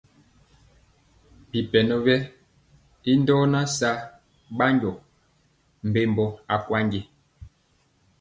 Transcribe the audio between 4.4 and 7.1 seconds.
ɓanjɔ bimbembɔ akwandi.